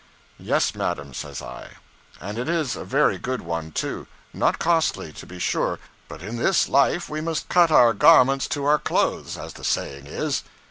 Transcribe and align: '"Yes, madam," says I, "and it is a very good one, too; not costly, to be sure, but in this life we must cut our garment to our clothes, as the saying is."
'"Yes, 0.39 0.73
madam," 0.73 1.13
says 1.13 1.43
I, 1.43 1.73
"and 2.19 2.39
it 2.39 2.49
is 2.49 2.75
a 2.75 2.83
very 2.83 3.19
good 3.19 3.39
one, 3.41 3.71
too; 3.71 4.07
not 4.33 4.57
costly, 4.57 5.13
to 5.13 5.27
be 5.27 5.37
sure, 5.37 5.77
but 6.07 6.23
in 6.23 6.37
this 6.37 6.67
life 6.67 7.07
we 7.07 7.21
must 7.21 7.49
cut 7.49 7.69
our 7.69 7.93
garment 7.93 8.41
to 8.49 8.65
our 8.65 8.79
clothes, 8.79 9.37
as 9.37 9.53
the 9.53 9.63
saying 9.63 10.07
is." 10.07 10.41